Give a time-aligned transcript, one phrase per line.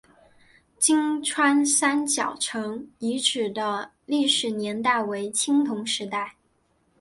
[0.79, 6.37] 金川三角城遗址的历史年代为青铜时代。